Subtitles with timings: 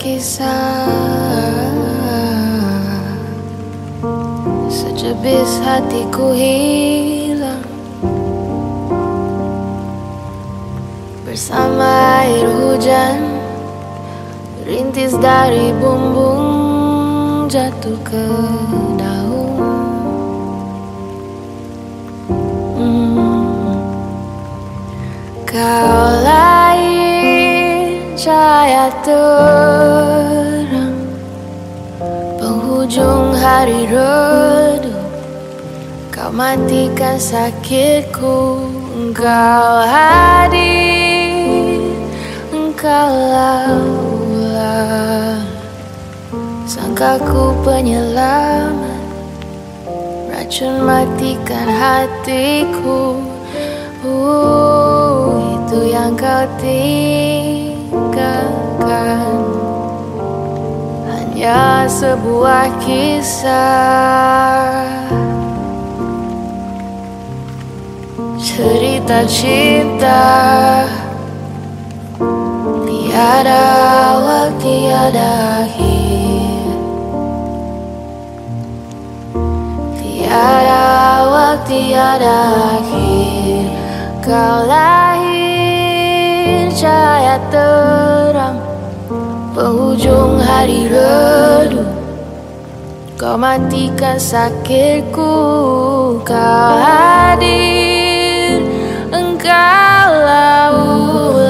[0.00, 0.88] kisah
[4.72, 7.60] Sejebis hatiku hilang.
[11.28, 13.20] Bersama air hujan
[14.64, 16.48] Rintis dari bumbung
[17.52, 18.26] jatuh ke
[18.96, 19.60] daun.
[22.80, 23.76] Hmm.
[25.44, 26.69] Kau lain
[28.30, 30.94] cahaya terang.
[32.38, 35.02] Penghujung hari redup
[36.14, 38.70] Kau matikan sakitku.
[38.94, 41.90] Engkau hadir
[42.54, 45.42] Engkau laulah
[46.70, 49.02] Sangkaku penyelamat
[50.30, 53.18] Racun matikan hatiku.
[54.00, 56.46] Uh, Itu yang kau
[61.06, 64.74] Hanya sebuah kisah.
[68.40, 70.30] Cerita cinta
[73.10, 73.60] Tiada
[74.14, 75.28] awal, tiada
[75.66, 76.72] akhir.
[79.98, 80.80] Tiada
[81.20, 82.38] awal, tiada
[82.78, 83.64] akhir.
[84.24, 85.09] Kau lahir
[86.80, 88.56] cahaya terang
[89.52, 91.84] Penghujung hari redup
[93.20, 95.36] Kau matikan sakitku
[96.24, 98.64] Kau hadir
[99.12, 101.44] Engkau laulah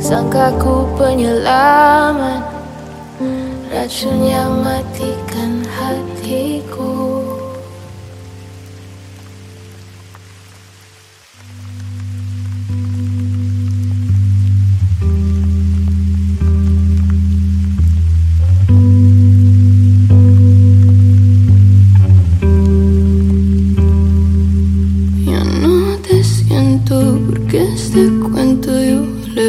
[0.00, 2.40] Sangkaku penyelamat
[3.68, 5.53] Racun yang matikan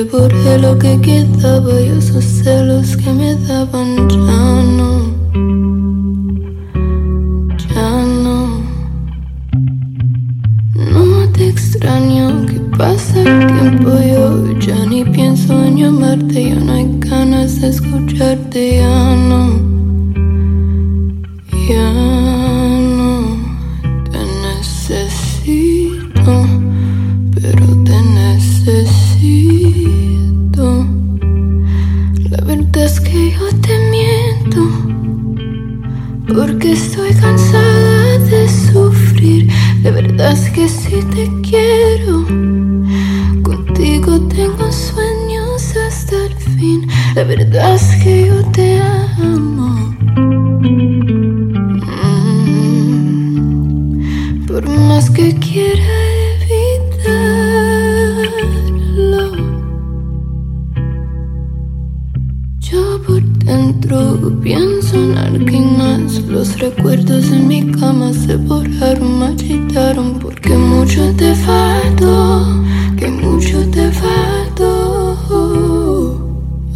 [0.03, 4.91] borré lo que quedaba y esos celos que me daban ya no,
[7.73, 7.91] ya
[8.23, 8.37] no.
[10.93, 16.73] No te extraño que pasa el tiempo yo ya ni pienso en llamarte, ya no
[16.73, 19.24] hay ganas de escucharte, ya no,
[36.27, 39.49] porque estoy cansada de sufrir.
[39.83, 42.25] La verdad es que si te quiero,
[43.43, 46.87] contigo tengo sueños hasta el fin.
[47.15, 49.95] La verdad es que yo te amo.
[53.05, 56.04] Mm, Por más que quiera
[63.95, 66.21] dentro pienso en alguien más.
[66.23, 72.63] Los recuerdos en mi cama se borraron, marchitaron porque mucho te faltó,
[72.97, 75.17] que mucho te faltó.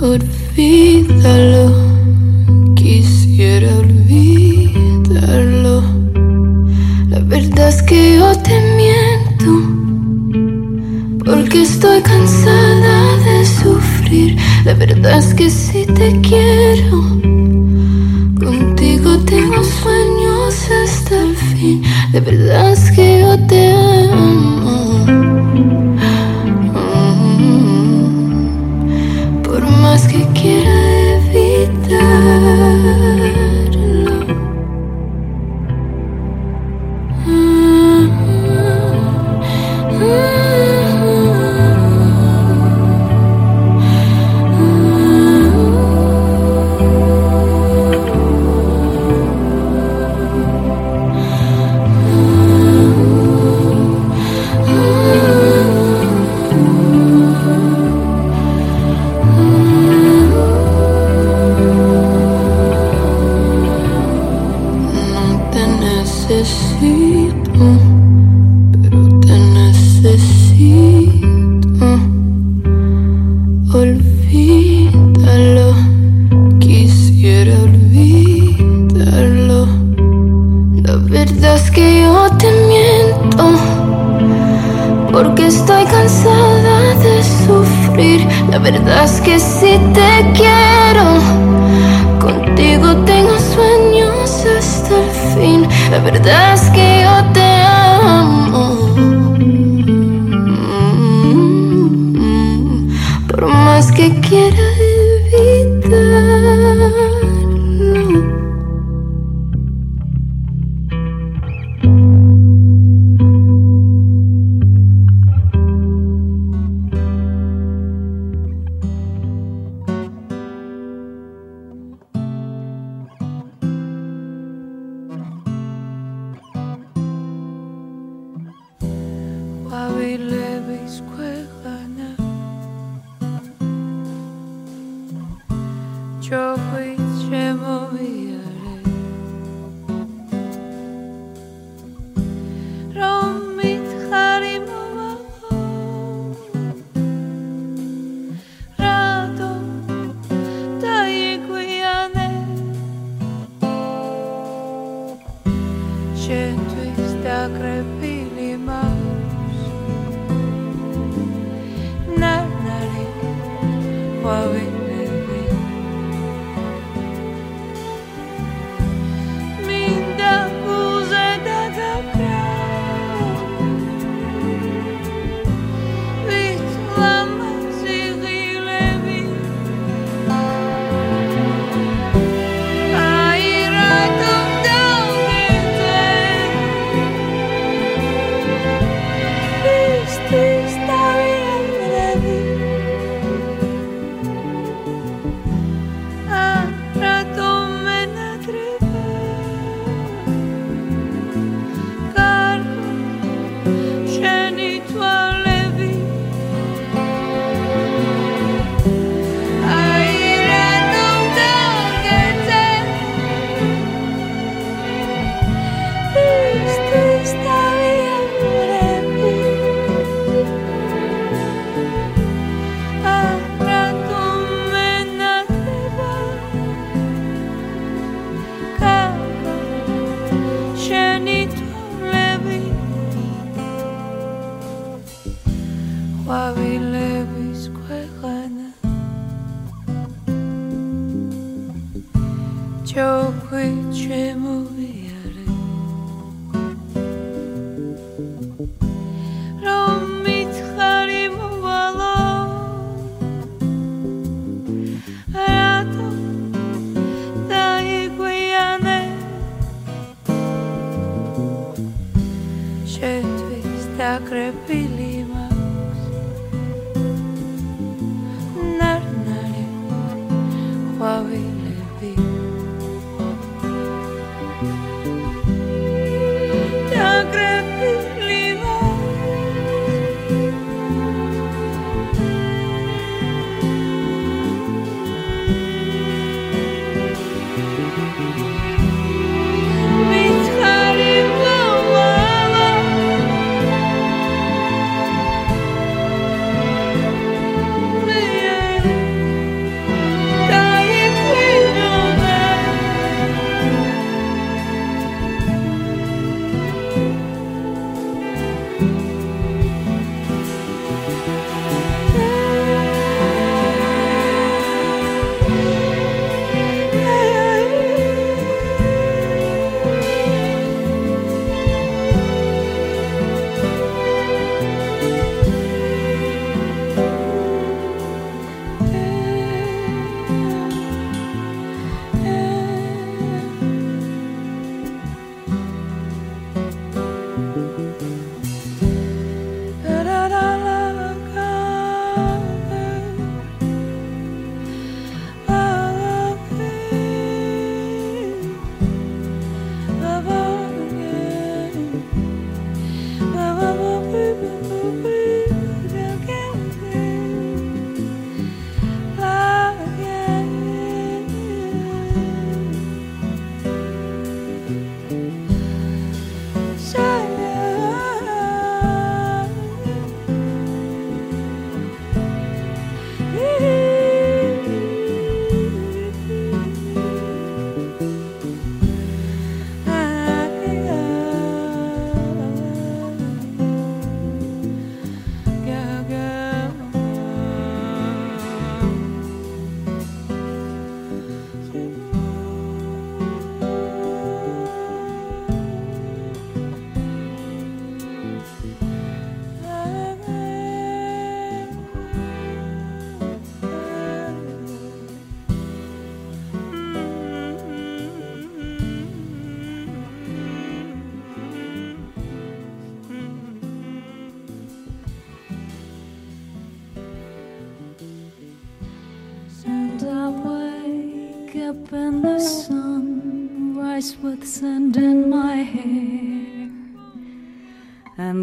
[0.01, 1.58] Olvídalo,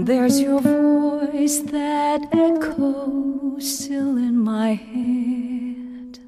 [0.06, 6.20] there's your voice that echoes still in my head.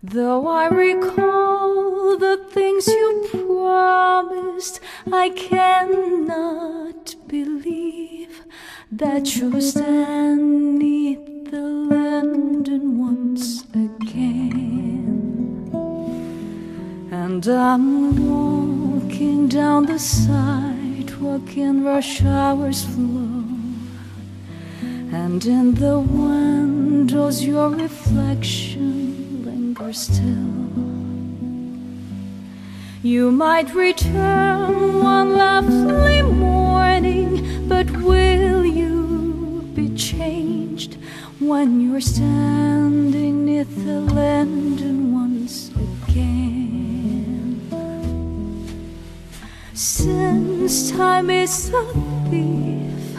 [0.00, 4.78] Though I recall the things you promised,
[5.12, 8.44] I cannot believe
[8.92, 15.10] that you stand neath the linden once again.
[17.10, 19.98] And I'm walking down the
[21.24, 23.44] sidewalk in rush hour's flow.
[25.12, 30.52] And in the windows, your reflection lingers still.
[33.02, 40.96] You might return one lovely morning, but will you be changed
[41.38, 46.83] when you're standing neath the linden once again?
[49.76, 51.84] Since time is a
[52.30, 53.18] thief,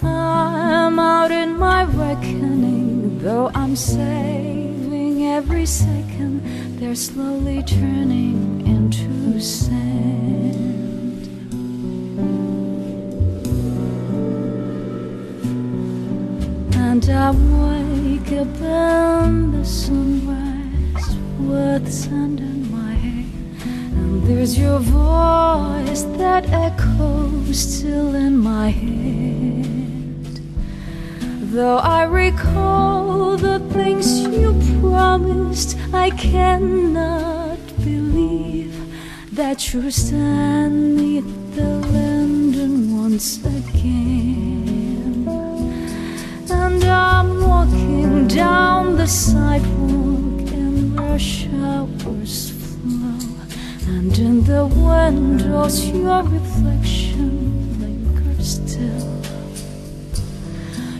[0.00, 3.18] I'm out in my reckoning.
[3.18, 11.26] Though I'm saving every second, they're slowly turning into sand.
[16.72, 22.59] And I wake up in the sunrise with sand
[24.10, 30.40] there's your voice that echoes still in my head.
[31.52, 38.74] Though I recall the things you promised, I cannot believe
[39.32, 41.22] that you're standing
[41.54, 45.28] the linden once again.
[46.50, 52.50] And I'm walking down the sidewalk in rush hours
[53.86, 59.20] and in the windows, your reflection lingers still.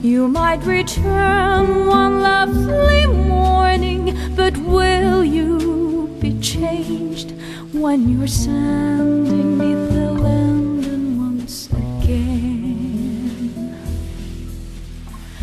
[0.02, 7.32] You might return one lovely morning, but will you be changed
[7.72, 13.52] when you're standing neath the linden once again?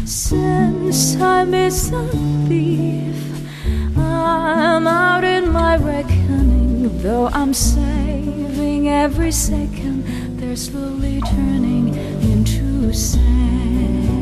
[0.05, 2.07] Since I miss a
[2.47, 3.15] thief,
[3.95, 5.77] I'm out in my
[6.89, 14.16] Though I'm saving every second, they're slowly turning into sand.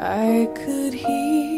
[0.00, 1.57] I could hear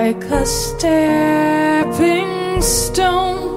[0.00, 1.92] like a stepping
[2.62, 3.49] stone.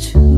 [0.00, 0.29] Just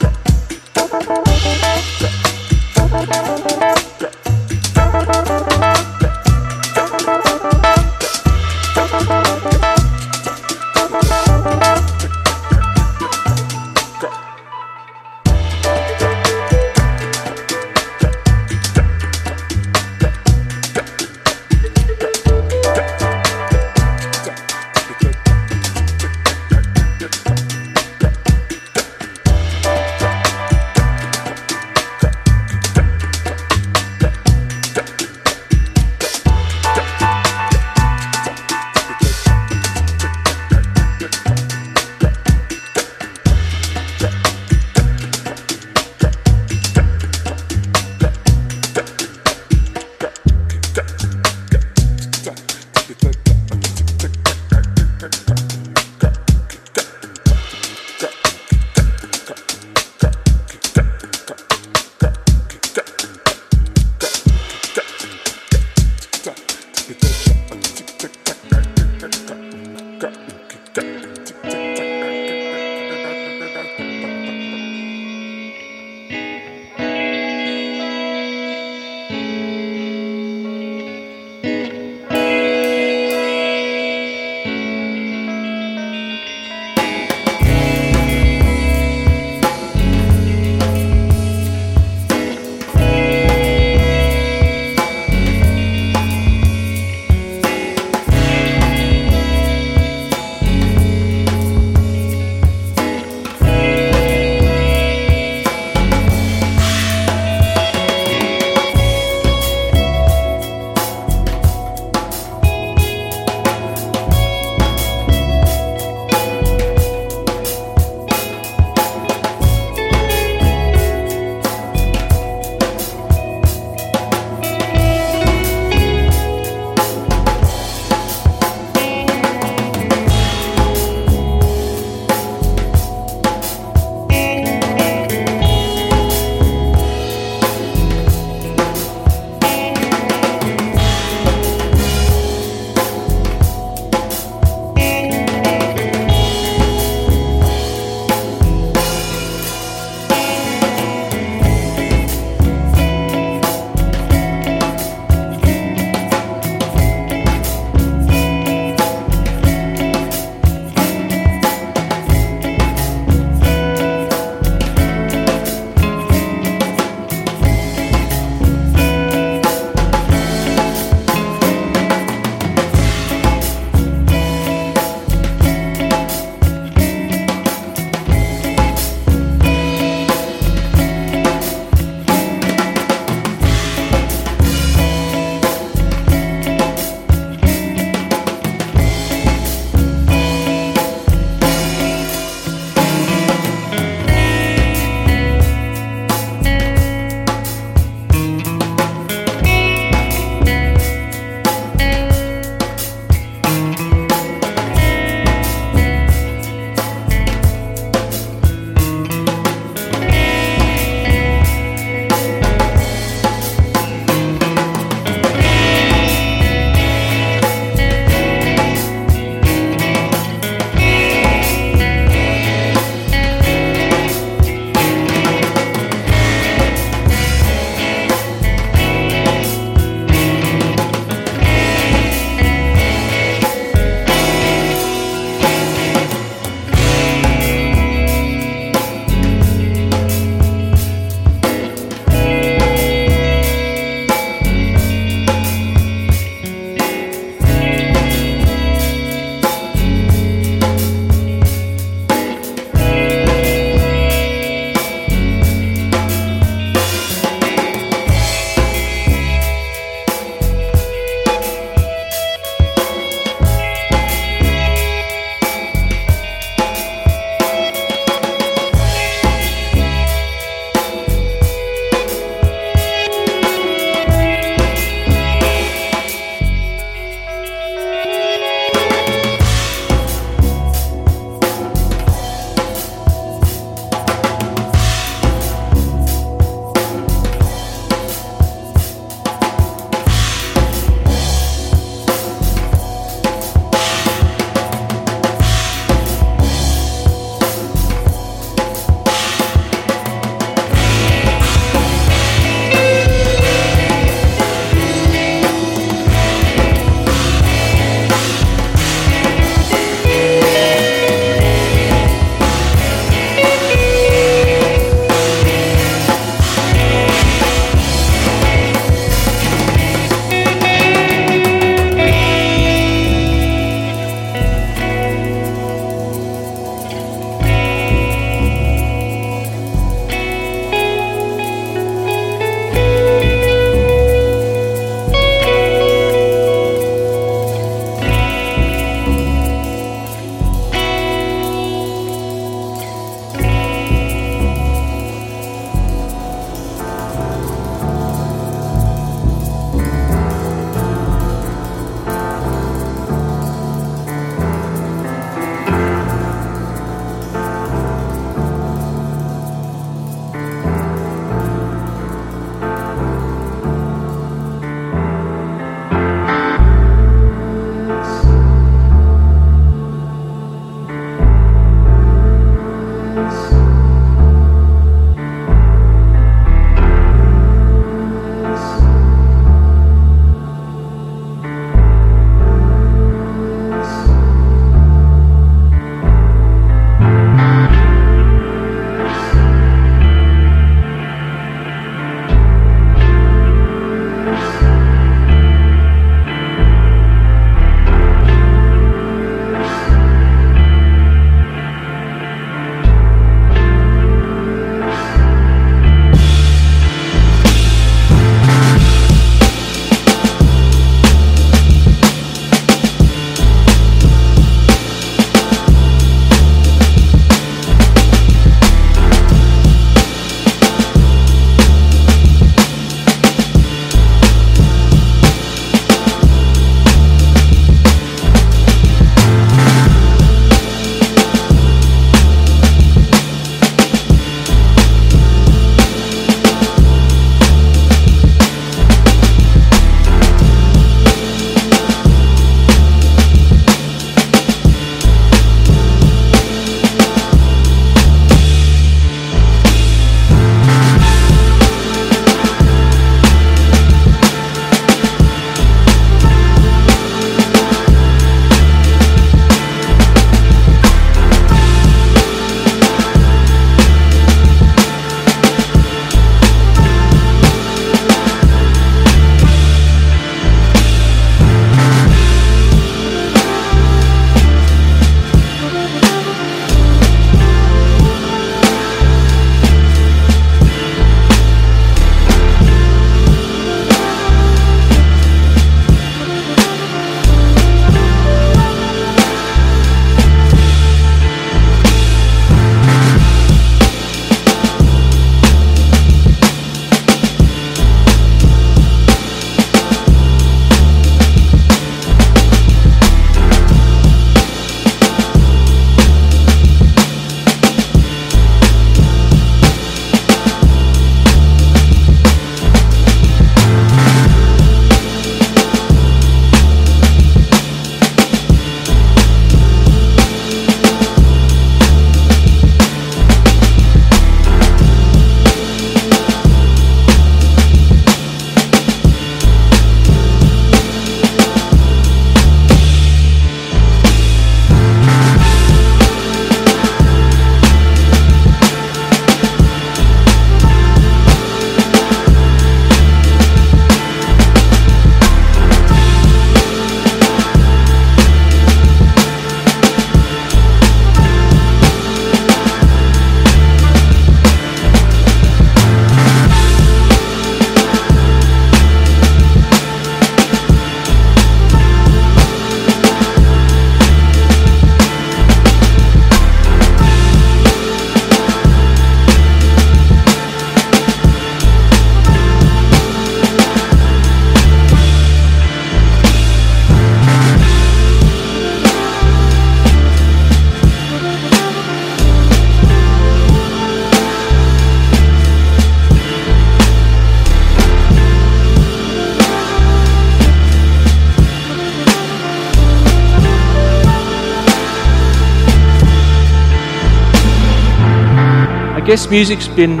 [599.14, 600.00] guess music's been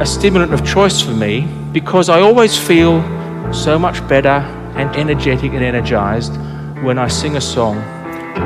[0.00, 3.02] a stimulant of choice for me because I always feel
[3.52, 4.40] so much better
[4.78, 6.34] and energetic and energized
[6.82, 7.76] when I sing a song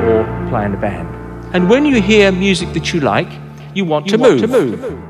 [0.09, 1.07] or play in a band.
[1.55, 3.31] And when you hear music that you like,
[3.73, 4.41] you want, you to, want move.
[4.41, 5.08] to move.